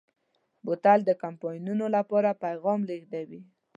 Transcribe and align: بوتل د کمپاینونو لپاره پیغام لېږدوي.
بوتل 0.65 0.99
د 1.05 1.11
کمپاینونو 1.23 1.85
لپاره 1.95 2.39
پیغام 2.43 2.79
لېږدوي. 2.89 3.41